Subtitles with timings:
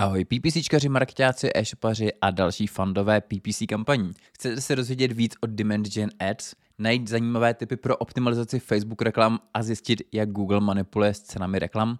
[0.00, 4.12] Ahoj, PPCčkaři, marketáci, e-shopaři a další fandové PPC kampaní.
[4.32, 9.62] Chcete se dozvědět víc o Gen Ads, najít zajímavé typy pro optimalizaci Facebook reklam a
[9.62, 11.98] zjistit, jak Google manipuluje s cenami reklam?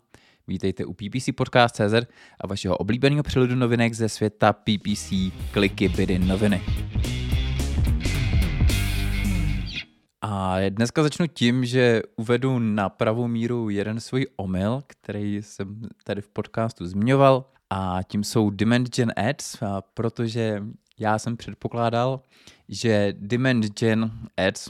[0.49, 1.95] Vítejte u PPC Podcast.cz
[2.41, 5.13] a vašeho oblíbeného přelodu novinek ze světa PPC
[5.53, 6.63] Kliky Bydy noviny.
[10.33, 16.21] A dneska začnu tím, že uvedu na pravou míru jeden svůj omyl, který jsem tady
[16.21, 19.57] v podcastu zmiňoval a tím jsou Gen Ads,
[19.95, 20.63] protože
[20.99, 22.21] já jsem předpokládal,
[22.69, 24.11] že Gen
[24.49, 24.69] Ads,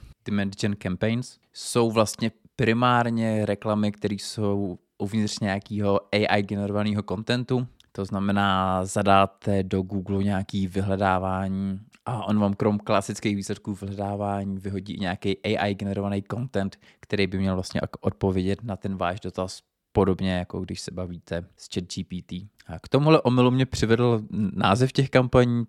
[0.60, 8.84] Gen Campaigns jsou vlastně primárně reklamy, které jsou uvnitř nějakého AI generovaného kontentu, to znamená,
[8.84, 11.80] zadáte do Google nějaký vyhledávání
[12.10, 17.54] a on vám krom klasických výsledků vyhledávání vyhodí nějaký AI generovaný content, který by měl
[17.54, 19.60] vlastně odpovědět na ten váš dotaz
[19.92, 22.32] podobně jako když se bavíte s ChatGPT.
[22.66, 25.64] A k tomuhle omylu mě přivedl název těch kampaní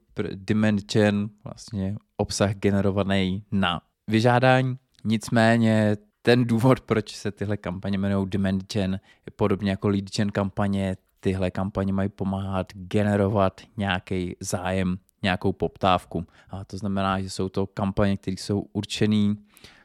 [0.94, 4.78] Gen, vlastně obsah generovaný na vyžádání.
[5.04, 8.28] Nicméně ten důvod, proč se tyhle kampaně jmenují
[8.74, 15.54] Gen, je podobně jako Lead Gen kampaně, tyhle kampaně mají pomáhat generovat nějaký zájem, nějakou
[15.54, 16.26] poptávku.
[16.50, 19.36] A to znamená, že jsou to kampaně, které jsou určené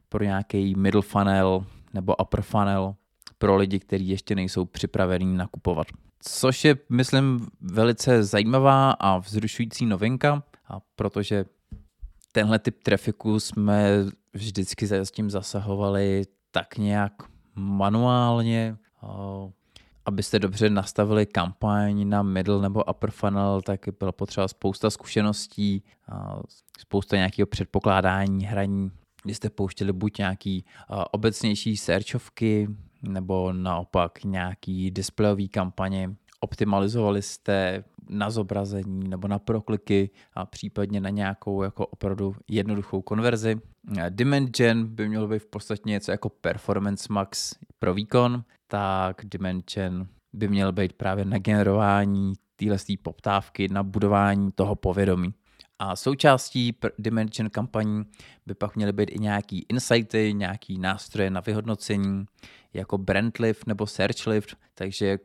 [0.09, 2.95] pro nějaký middle funnel nebo upper funnel,
[3.39, 5.87] pro lidi, kteří ještě nejsou připravení nakupovat.
[6.21, 11.45] Což je, myslím, velice zajímavá a vzrušující novinka, a protože
[12.33, 17.13] tenhle typ trafiku jsme vždycky s tím zasahovali tak nějak
[17.55, 18.77] manuálně,
[20.07, 25.83] abyste dobře nastavili kampaň na middle nebo upper funnel, tak byla potřeba spousta zkušeností,
[26.79, 28.91] spousta nějakého předpokládání, hraní,
[29.23, 30.65] kdy jste pouštěli buď nějaký
[31.11, 32.69] obecnější searchovky,
[33.03, 36.15] nebo naopak nějaký displejový kampaně.
[36.41, 43.61] Optimalizovali jste na zobrazení nebo na prokliky a případně na nějakou jako opravdu jednoduchou konverzi.
[44.51, 49.63] Gen by mělo být v podstatě něco jako Performance Max pro výkon, tak Gen
[50.33, 55.35] by měl být právě na generování téhle poptávky, na budování toho povědomí.
[55.79, 58.05] A součástí Dimension kampaní
[58.47, 62.25] by pak měly být i nějaký insighty, nějaký nástroje na vyhodnocení,
[62.75, 65.19] jako Brandlift nebo Searchlift, takže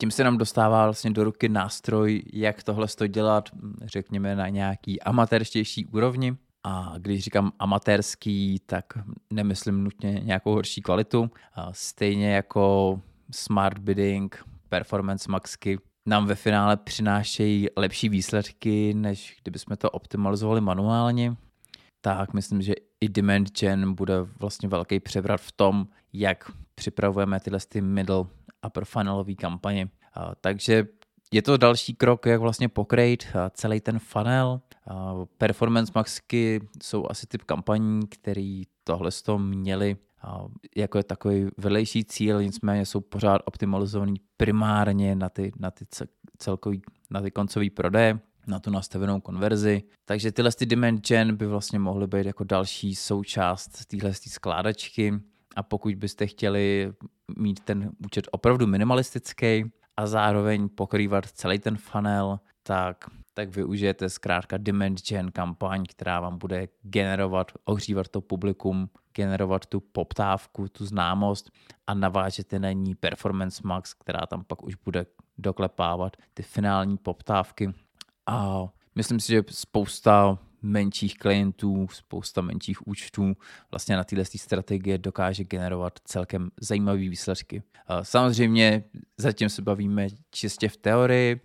[0.00, 3.48] tím se nám dostává vlastně do ruky nástroj, jak tohle dělat,
[3.82, 6.36] řekněme, na nějaký amatérštější úrovni.
[6.64, 8.84] A když říkám amatérský, tak
[9.32, 11.30] nemyslím nutně nějakou horší kvalitu.
[11.72, 13.00] Stejně jako
[13.30, 21.36] smart bidding, performance maxky, nám ve finále přinášejí lepší výsledky, než kdybychom to optimalizovali manuálně,
[22.00, 27.58] tak myslím, že i Demand Gen bude vlastně velký převrat v tom, jak připravujeme tyhle
[27.68, 28.24] ty middle
[28.66, 29.88] upper funnelové kampaně.
[30.40, 30.86] Takže
[31.32, 34.60] je to další krok, jak vlastně pokrejt celý ten funnel.
[35.38, 39.96] Performance Maxky jsou asi typ kampaní, který tohle toho měli
[40.76, 45.86] jako je takový vedlejší cíl, nicméně jsou pořád optimalizovaný primárně na ty, na ty
[46.38, 49.82] celkový, na ty koncový prodeje, na tu nastavenou konverzi.
[50.04, 55.14] Takže tyhle ty gen by vlastně mohly být jako další součást téhle skládačky
[55.56, 56.92] a pokud byste chtěli
[57.38, 63.04] mít ten účet opravdu minimalistický a zároveň pokrývat celý ten funnel, tak
[63.38, 64.96] tak využijete zkrátka gen
[65.32, 71.50] kampaň, která vám bude generovat, ohřívat to publikum, generovat tu poptávku, tu známost
[71.86, 75.06] a navážete na ní Performance Max, která tam pak už bude
[75.38, 77.74] doklepávat ty finální poptávky.
[78.26, 83.36] A myslím si, že spousta menších klientů, spousta menších účtů
[83.70, 87.62] vlastně na této strategie dokáže generovat celkem zajímavé výsledky.
[88.02, 88.84] Samozřejmě
[89.18, 91.40] zatím se bavíme čistě v teorii,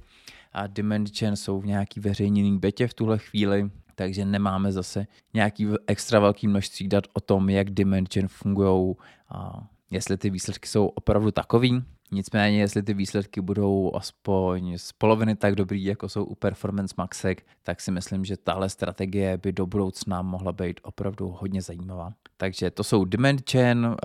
[0.53, 6.19] a Dimension jsou v nějaký veřejněný betě v tuhle chvíli, takže nemáme zase nějaký extra
[6.19, 8.95] velký množství dat o tom, jak Dimension fungují
[9.29, 11.83] a jestli ty výsledky jsou opravdu takový.
[12.13, 17.45] Nicméně, jestli ty výsledky budou aspoň z poloviny tak dobrý, jako jsou u Performance Maxek,
[17.63, 22.13] tak si myslím, že tahle strategie by do budoucna mohla být opravdu hodně zajímavá.
[22.37, 23.95] Takže to jsou Dimension,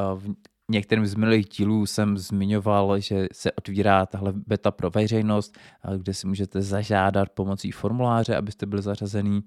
[0.70, 5.58] některým z minulých dílů jsem zmiňoval, že se otvírá tahle beta pro veřejnost,
[5.96, 9.42] kde si můžete zažádat pomocí formuláře, abyste byli zařazený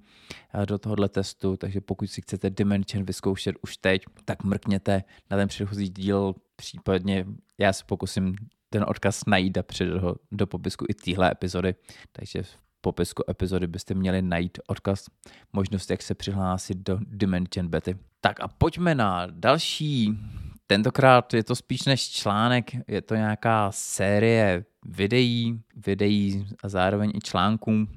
[0.65, 5.47] do tohohle testu, takže pokud si chcete Dimension vyzkoušet už teď, tak mrkněte na ten
[5.47, 7.25] předchozí díl, případně
[7.57, 8.35] já se pokusím
[8.69, 11.75] ten odkaz najít a přidat ho do popisku i téhle epizody,
[12.11, 15.05] takže v popisku epizody byste měli najít odkaz,
[15.53, 17.97] možnost, jak se přihlásit do Dimension Bety.
[18.21, 20.17] Tak a pojďme na další.
[20.67, 27.19] Tentokrát je to spíš než článek, je to nějaká série videí, videí a zároveň i
[27.19, 27.87] článků,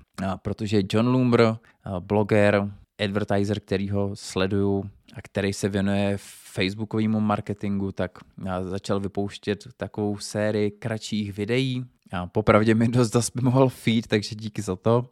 [0.42, 1.56] protože John Loomer,
[2.00, 2.72] bloger,
[3.04, 6.18] advertiser, který ho sleduju a který se věnuje
[6.54, 8.18] facebookovému marketingu, tak
[8.62, 11.84] začal vypouštět takovou sérii kratších videí.
[12.12, 15.10] A popravdě mi dost zaspamoval feed, takže díky za to.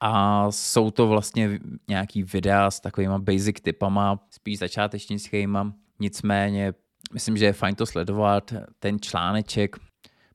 [0.00, 5.72] A jsou to vlastně nějaký videa s takovýma basic typama, spíš začátečnickýma.
[6.00, 6.74] Nicméně
[7.12, 8.52] myslím, že je fajn to sledovat.
[8.78, 9.76] Ten článeček,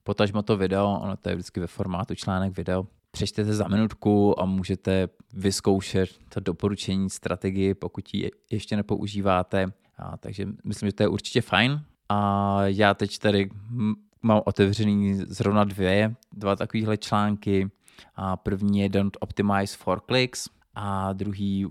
[0.04, 4.46] potažmo to video, ono to je vždycky ve formátu článek video, přečtěte za minutku a
[4.46, 9.66] můžete vyzkoušet to doporučení strategii, pokud ji ještě nepoužíváte.
[9.98, 11.82] A, takže myslím, že to je určitě fajn.
[12.10, 13.50] A já teď tady
[14.22, 17.70] mám otevřený zrovna dvě, dva takovéhle články.
[18.16, 21.66] A první je Don't Optimize for Clicks a druhý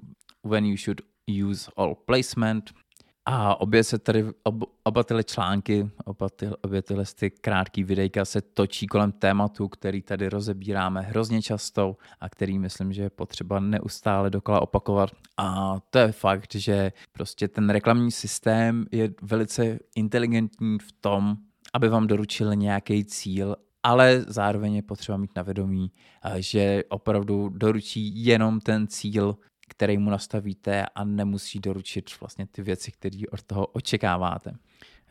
[0.44, 1.00] When you should
[1.48, 2.70] use all placement.
[3.28, 8.24] A obě se tady, ob, oba tyhle články, oba ty, obě tyhle ty krátké videjka
[8.24, 13.60] se točí kolem tématu, který tady rozebíráme hrozně často a který myslím, že je potřeba
[13.60, 15.10] neustále dokola opakovat.
[15.36, 21.36] A to je fakt, že prostě ten reklamní systém je velice inteligentní v tom,
[21.74, 25.90] aby vám doručil nějaký cíl ale zároveň je potřeba mít na vědomí,
[26.36, 29.36] že opravdu doručí jenom ten cíl,
[29.68, 34.52] který mu nastavíte a nemusí doručit vlastně ty věci, které od toho očekáváte.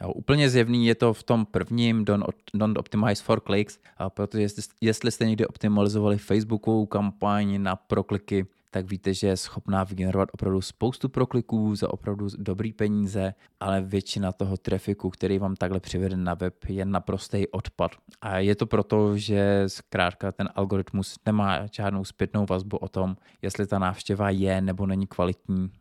[0.02, 4.64] Jo, úplně zjevný je to v tom prvním Don't, don't Optimize for Clicks, protože jestli,
[4.82, 10.62] jestli jste někdy optimalizovali Facebookovou kampaň na prokliky, tak víte, že je schopná vygenerovat opravdu
[10.62, 16.34] spoustu prokliků za opravdu dobrý peníze, ale většina toho trafiku, který vám takhle přivede na
[16.34, 17.92] web, je naprostý odpad.
[18.22, 23.68] A je to proto, že zkrátka ten algoritmus nemá žádnou zpětnou vazbu o tom, jestli
[23.68, 25.72] ta návštěva je nebo není kvalitní.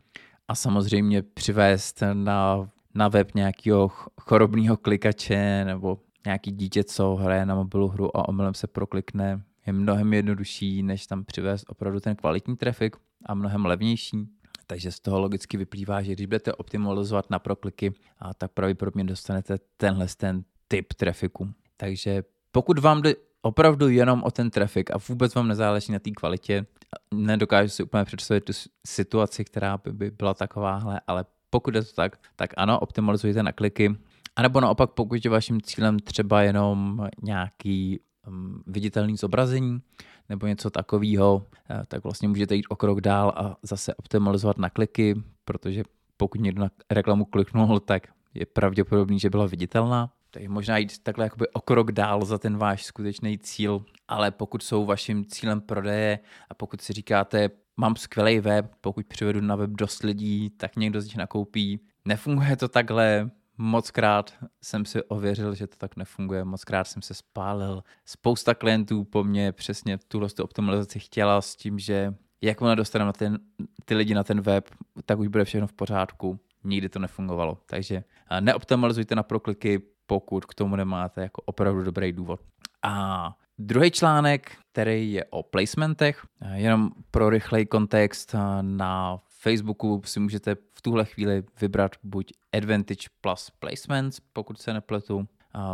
[0.49, 3.89] A samozřejmě přivést na, na web nějakého
[4.21, 9.73] chorobného klikače nebo nějaký dítě, co hraje na mobilu hru a omylem se proklikne, je
[9.73, 12.97] mnohem jednodušší, než tam přivést opravdu ten kvalitní trafik
[13.27, 14.29] a mnohem levnější.
[14.67, 19.59] Takže z toho logicky vyplývá, že když budete optimalizovat na prokliky, a tak pravděpodobně dostanete
[19.77, 21.53] tenhle ten typ trafiku.
[21.77, 26.11] Takže pokud vám jde opravdu jenom o ten trafik a vůbec vám nezáleží na té
[26.11, 26.67] kvalitě,
[27.15, 28.53] nedokážu si úplně představit tu
[28.87, 33.53] situaci, která by, by byla takováhle, ale pokud je to tak, tak ano, optimalizujte na
[33.53, 33.97] kliky,
[34.37, 39.83] a nebo naopak, pokud je vaším cílem třeba jenom nějaký um, viditelný zobrazení
[40.29, 44.71] nebo něco takového, eh, tak vlastně můžete jít o krok dál a zase optimalizovat na
[44.71, 45.83] kliky, protože
[46.17, 48.03] pokud někdo na reklamu kliknul, tak
[48.35, 50.11] je pravděpodobný, že byla viditelná.
[50.31, 54.63] Takže možná jít takhle jakoby o krok dál za ten váš skutečný cíl, ale pokud
[54.63, 56.19] jsou vaším cílem prodeje
[56.51, 61.01] a pokud si říkáte, mám skvělý web, pokud přivedu na web dost lidí, tak někdo
[61.01, 61.81] z nich nakoupí.
[62.05, 67.03] Nefunguje to takhle, Moc krát jsem si ověřil, že to tak nefunguje, moc krát jsem
[67.03, 67.83] se spálil.
[68.05, 73.39] Spousta klientů po mně přesně tuhle optimalizaci chtěla s tím, že jakmile dostaneme ten,
[73.85, 74.71] ty lidi na ten web,
[75.07, 76.41] tak už bude všechno v pořádku.
[76.65, 77.59] Nikdy to nefungovalo.
[77.67, 78.05] Takže
[78.41, 82.41] neoptimalizujte na prokliky, pokud k tomu nemáte jako opravdu dobrý důvod.
[82.83, 90.55] A druhý článek, který je o placementech, jenom pro rychlej kontext na Facebooku si můžete
[90.55, 95.29] v tuhle chvíli vybrat buď Advantage Plus Placements, pokud se nepletu,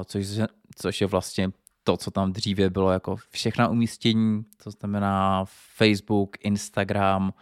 [0.05, 0.26] což,
[0.76, 1.50] což je vlastně
[1.84, 5.44] to, co tam dříve bylo jako všechna umístění, to znamená
[5.76, 7.34] Facebook, Instagram,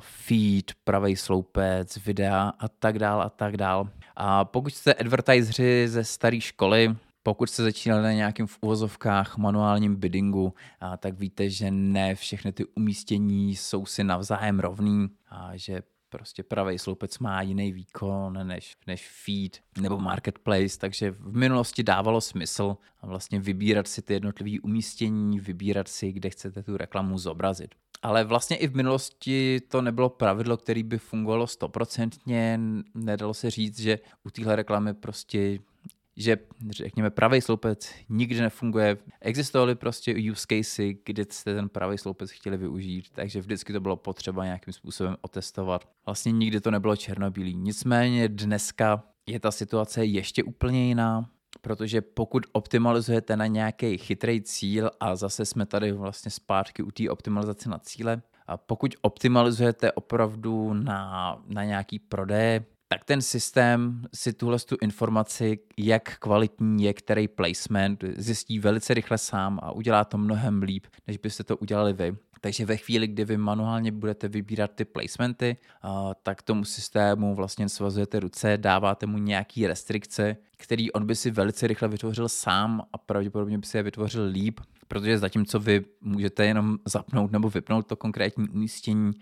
[0.00, 3.88] feed, pravý sloupec, videa a tak dál a tak dál.
[4.16, 9.96] A pokud jste advertiseři ze staré školy, pokud jste začínali na nějakým v uvozovkách manuálním
[9.96, 10.54] biddingu,
[10.98, 16.78] tak víte, že ne všechny ty umístění jsou si navzájem rovný a že prostě pravý
[16.78, 23.40] sloupec má jiný výkon než, než feed nebo marketplace, takže v minulosti dávalo smysl vlastně
[23.40, 27.74] vybírat si ty jednotlivé umístění, vybírat si, kde chcete tu reklamu zobrazit.
[28.02, 32.60] Ale vlastně i v minulosti to nebylo pravidlo, které by fungovalo stoprocentně.
[32.94, 35.58] Nedalo se říct, že u téhle reklamy prostě
[36.16, 36.36] že
[36.70, 38.96] řekněme pravý sloupec nikdy nefunguje.
[39.20, 43.96] Existovaly prostě use casey, kdy jste ten pravý sloupec chtěli využít, takže vždycky to bylo
[43.96, 45.88] potřeba nějakým způsobem otestovat.
[46.06, 47.54] Vlastně nikdy to nebylo černobílý.
[47.54, 51.30] Nicméně dneska je ta situace ještě úplně jiná,
[51.60, 57.10] protože pokud optimalizujete na nějaký chytrý cíl a zase jsme tady vlastně zpátky u té
[57.10, 64.32] optimalizace na cíle, a pokud optimalizujete opravdu na, na nějaký prodej, tak ten systém si
[64.32, 70.18] tuhle tu informaci, jak kvalitní je který placement, zjistí velice rychle sám a udělá to
[70.18, 72.16] mnohem líp, než byste to udělali vy.
[72.40, 75.56] Takže ve chvíli, kdy vy manuálně budete vybírat ty placementy,
[76.22, 81.66] tak tomu systému vlastně svazujete ruce, dáváte mu nějaký restrikce, který on by si velice
[81.66, 86.78] rychle vytvořil sám a pravděpodobně by si je vytvořil líp, protože zatímco vy můžete jenom
[86.84, 89.12] zapnout nebo vypnout to konkrétní umístění,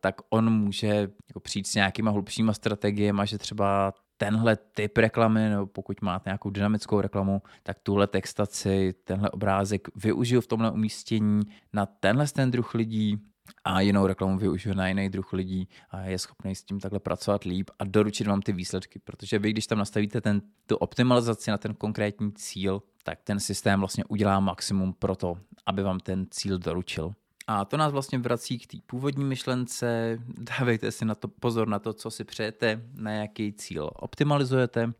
[0.00, 0.86] tak on může
[1.28, 6.50] jako přijít s nějakýma hlubšíma strategiemi, že třeba tenhle typ reklamy, nebo pokud máte nějakou
[6.50, 11.40] dynamickou reklamu, tak tuhle textaci, tenhle obrázek využiju v tomhle umístění
[11.72, 13.18] na tenhle ten druh lidí,
[13.64, 17.44] a jinou reklamu využiju na jiný druh lidí a je schopný s tím takhle pracovat
[17.44, 21.58] líp a doručit vám ty výsledky, protože vy, když tam nastavíte ten, tu optimalizaci na
[21.58, 26.58] ten konkrétní cíl, tak ten systém vlastně udělá maximum pro to, aby vám ten cíl
[26.58, 27.12] doručil.
[27.46, 30.18] A to nás vlastně vrací k té původní myšlence.
[30.58, 34.92] Dávejte si na to pozor na to, co si přejete, na jaký cíl optimalizujete,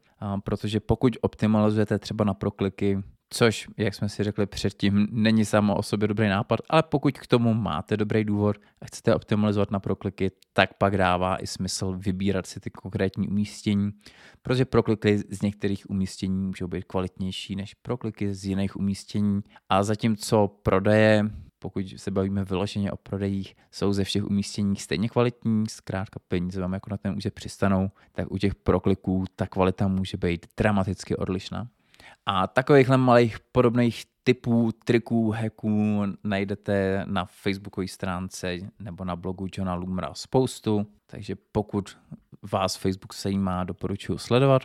[0.45, 5.83] protože pokud optimalizujete třeba na prokliky, což, jak jsme si řekli předtím, není samo o
[5.83, 10.31] sobě dobrý nápad, ale pokud k tomu máte dobrý důvod a chcete optimalizovat na prokliky,
[10.53, 13.91] tak pak dává i smysl vybírat si ty konkrétní umístění,
[14.43, 20.49] protože prokliky z některých umístění můžou být kvalitnější než prokliky z jiných umístění a zatímco
[20.63, 26.61] prodeje pokud se bavíme vyloženě o prodejích, jsou ze všech umístění stejně kvalitní, zkrátka peníze
[26.61, 31.17] vám jako na ten účet přistanou, tak u těch prokliků ta kvalita může být dramaticky
[31.17, 31.69] odlišná.
[32.27, 39.75] A takovýchhle malých podobných typů, triků, hacků najdete na facebookové stránce nebo na blogu Johna
[39.75, 41.99] Lumra spoustu, takže pokud
[42.53, 44.63] vás Facebook zajímá, doporučuji sledovat.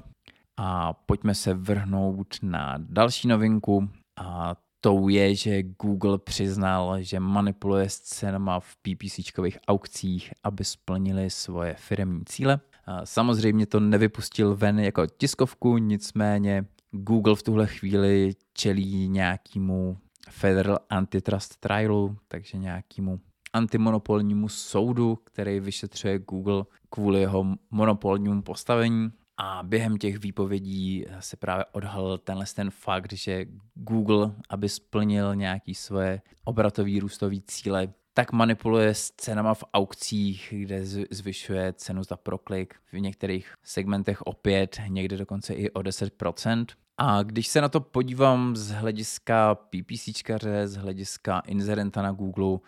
[0.60, 3.90] A pojďme se vrhnout na další novinku
[4.20, 11.30] a tou je, že Google přiznal, že manipuluje s cenama v PPCčkových aukcích, aby splnili
[11.30, 12.60] svoje firmní cíle.
[13.04, 19.98] Samozřejmě to nevypustil ven jako tiskovku, nicméně Google v tuhle chvíli čelí nějakému
[20.30, 23.20] Federal Antitrust Trialu, takže nějakému
[23.54, 29.12] antimonopolnímu soudu, který vyšetřuje Google kvůli jeho monopolnímu postavení.
[29.40, 35.76] A během těch výpovědí se právě odhalil tenhle ten fakt, že Google, aby splnil nějaký
[35.76, 42.76] svoje obratový růstový cíle, tak manipuluje s cenama v aukcích, kde zvyšuje cenu za proklik,
[42.92, 46.66] v některých segmentech opět, někde dokonce i o 10%.
[46.98, 52.60] A když se na to podívám z hlediska PPCčkaře, z hlediska inzerenta na Google,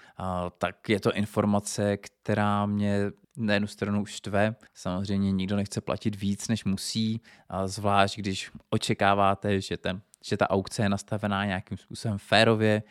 [0.58, 4.56] tak je to informace, která mě na jednu stranu štve.
[4.74, 7.22] Samozřejmě nikdo nechce platit víc, než musí,
[7.66, 12.84] zvlášť když očekáváte, že, ten, že ta aukce je nastavená nějakým způsobem férově,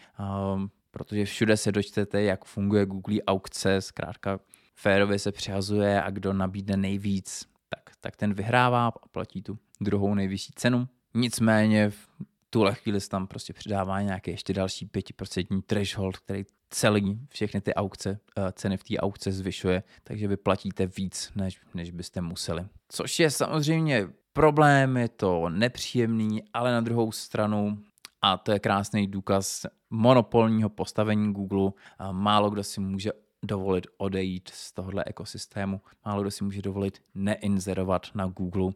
[0.91, 4.41] protože všude se dočtete, jak funguje Google aukce, zkrátka
[4.75, 10.15] férově se přihazuje a kdo nabídne nejvíc, tak, tak ten vyhrává a platí tu druhou
[10.15, 10.89] nejvyšší cenu.
[11.15, 12.09] Nicméně v
[12.51, 17.75] tuhle chvíli se tam prostě přidává nějaký ještě další 5% threshold, který celý všechny ty
[17.75, 22.67] aukce, eh, ceny v té aukce zvyšuje, takže vy platíte víc, než, než byste museli.
[22.89, 27.79] Což je samozřejmě problém, je to nepříjemný, ale na druhou stranu
[28.23, 31.71] a to je krásný důkaz monopolního postavení Google.
[32.13, 33.11] Málo kdo si může
[33.43, 38.73] dovolit odejít z tohohle ekosystému, málo kdo si může dovolit neinzerovat na Google.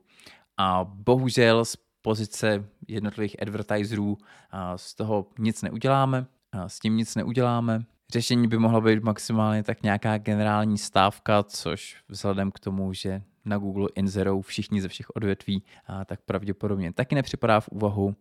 [0.56, 4.18] A bohužel z pozice jednotlivých advertiserů
[4.76, 6.26] z toho nic neuděláme,
[6.66, 7.84] s tím nic neuděláme.
[8.12, 13.58] Řešení by mohla být maximálně tak nějaká generální stávka, což vzhledem k tomu, že na
[13.58, 15.62] Google inzerou všichni ze všech odvětví,
[16.06, 18.14] tak pravděpodobně taky nepřipadá v úvahu.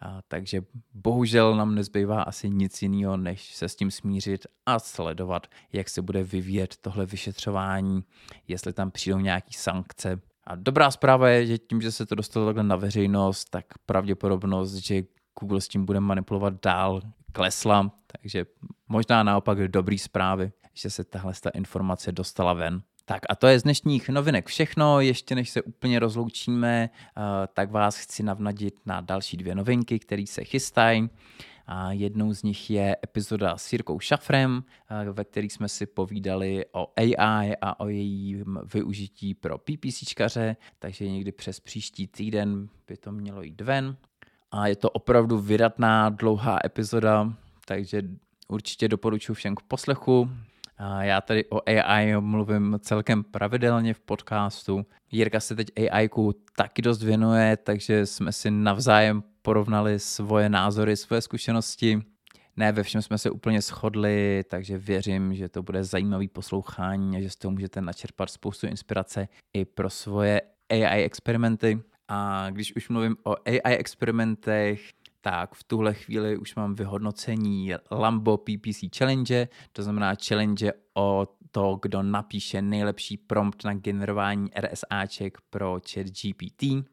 [0.00, 0.62] A, takže
[0.94, 6.02] bohužel nám nezbývá asi nic jiného, než se s tím smířit a sledovat, jak se
[6.02, 8.04] bude vyvíjet tohle vyšetřování,
[8.48, 10.20] jestli tam přijdou nějaké sankce.
[10.44, 14.74] A dobrá zpráva je, že tím, že se to dostalo takhle na veřejnost, tak pravděpodobnost,
[14.74, 15.02] že
[15.40, 17.00] Google s tím bude manipulovat dál,
[17.32, 18.46] klesla, takže
[18.88, 22.82] možná naopak dobrý zprávy, že se tahle ta informace dostala ven.
[23.08, 25.00] Tak a to je z dnešních novinek všechno.
[25.00, 27.20] Ještě než se úplně rozloučíme, eh,
[27.54, 31.10] tak vás chci navnadit na další dvě novinky, které se chystají.
[31.66, 36.64] A jednou z nich je epizoda s Jirkou Šafrem, eh, ve který jsme si povídali
[36.72, 43.12] o AI a o jejím využití pro PPCčkaře, takže někdy přes příští týden by to
[43.12, 43.96] mělo jít ven.
[44.50, 47.32] A je to opravdu vydatná, dlouhá epizoda,
[47.64, 48.02] takže
[48.48, 50.30] určitě doporučuji všem k poslechu.
[51.00, 54.86] Já tady o AI mluvím celkem pravidelně v podcastu.
[55.10, 56.08] Jirka se teď ai
[56.56, 62.02] taky dost věnuje, takže jsme si navzájem porovnali svoje názory, svoje zkušenosti.
[62.56, 67.20] Ne ve všem jsme se úplně shodli, takže věřím, že to bude zajímavý poslouchání a
[67.20, 71.80] že z toho můžete načerpat spoustu inspirace i pro svoje AI experimenty.
[72.08, 74.80] A když už mluvím o AI experimentech,
[75.20, 81.78] tak v tuhle chvíli už mám vyhodnocení Lambo PPC Challenge, to znamená challenge o to,
[81.82, 86.86] kdo napíše nejlepší prompt na generování RSAček pro chat GPT.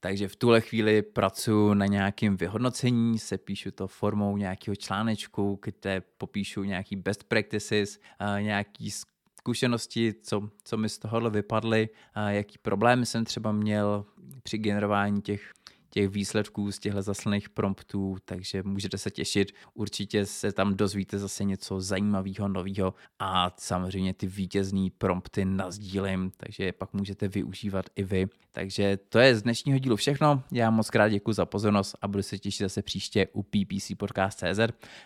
[0.00, 6.02] Takže v tuhle chvíli pracuji na nějakém vyhodnocení, se píšu to formou nějakého článečku, kde
[6.18, 7.98] popíšu nějaký best practices,
[8.40, 11.88] nějaký zkušenosti, co, co mi z tohohle vypadly,
[12.28, 14.04] jaký problémy jsem třeba měl
[14.42, 15.52] při generování těch
[15.94, 19.52] těch výsledků z těchto zaslaných promptů, takže můžete se těšit.
[19.74, 26.64] Určitě se tam dozvíte zase něco zajímavého, nového a samozřejmě ty vítězný prompty nazdílím, takže
[26.64, 28.26] je pak můžete využívat i vy.
[28.52, 30.42] Takže to je z dnešního dílu všechno.
[30.52, 34.60] Já moc krát děkuji za pozornost a budu se těšit zase příště u PPC Podcast.cz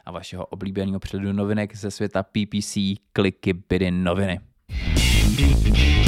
[0.05, 2.79] a vašeho oblíbeného předu novinek ze světa PPC,
[3.13, 4.41] kliky, bydy, noviny.
[5.39, 6.08] thank you